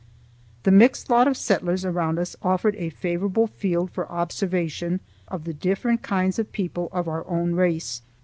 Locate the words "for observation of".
3.91-5.43